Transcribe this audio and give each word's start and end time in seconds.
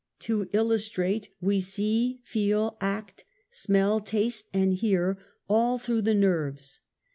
To 0.21 0.49
illustrate, 0.51 1.29
we 1.41 1.59
see, 1.59 2.21
feel, 2.23 2.75
act, 2.81 3.23
smell, 3.51 3.99
taste 3.99 4.49
and 4.51 4.73
hear 4.73 5.19
all 5.47 5.77
through 5.77 6.01
the 6.01 6.15
nerves. 6.15 6.79